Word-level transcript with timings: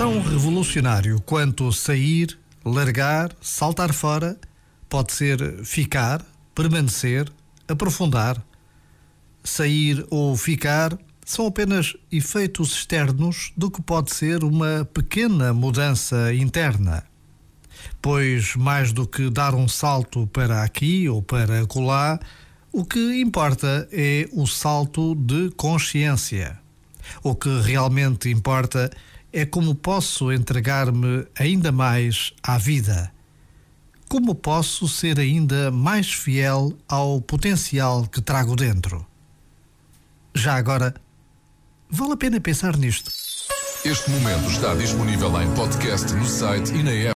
Tão 0.00 0.18
revolucionário 0.18 1.20
quanto 1.20 1.70
sair, 1.70 2.38
largar, 2.64 3.36
saltar 3.38 3.92
fora, 3.92 4.34
pode 4.88 5.12
ser 5.12 5.62
ficar, 5.62 6.24
permanecer, 6.54 7.30
aprofundar. 7.68 8.42
Sair 9.44 10.02
ou 10.08 10.34
ficar 10.38 10.98
são 11.22 11.46
apenas 11.46 11.94
efeitos 12.10 12.72
externos 12.72 13.52
do 13.54 13.70
que 13.70 13.82
pode 13.82 14.14
ser 14.14 14.42
uma 14.42 14.88
pequena 14.90 15.52
mudança 15.52 16.32
interna. 16.32 17.04
Pois, 18.00 18.56
mais 18.56 18.94
do 18.94 19.06
que 19.06 19.28
dar 19.28 19.54
um 19.54 19.68
salto 19.68 20.26
para 20.28 20.62
aqui 20.62 21.10
ou 21.10 21.22
para 21.22 21.60
acolá, 21.60 22.18
o 22.72 22.86
que 22.86 23.20
importa 23.20 23.86
é 23.92 24.26
o 24.32 24.46
salto 24.46 25.14
de 25.14 25.50
consciência. 25.50 26.58
O 27.22 27.34
que 27.34 27.60
realmente 27.60 28.28
importa 28.28 28.90
é 29.32 29.46
como 29.46 29.74
posso 29.74 30.32
entregar-me 30.32 31.26
ainda 31.38 31.70
mais 31.70 32.32
à 32.42 32.58
vida. 32.58 33.12
Como 34.08 34.34
posso 34.34 34.88
ser 34.88 35.20
ainda 35.20 35.70
mais 35.70 36.12
fiel 36.12 36.72
ao 36.88 37.20
potencial 37.20 38.06
que 38.06 38.20
trago 38.20 38.56
dentro. 38.56 39.06
Já 40.34 40.56
agora, 40.56 40.94
vale 41.88 42.12
a 42.14 42.16
pena 42.16 42.40
pensar 42.40 42.76
nisto. 42.76 43.10
Este 43.84 44.10
momento 44.10 44.50
está 44.50 44.74
disponível 44.74 45.40
em 45.40 45.50
podcast 45.54 46.12
no 46.12 46.26
site 46.26 46.70
e 46.74 46.82
na 46.82 46.90
app. 46.90 47.08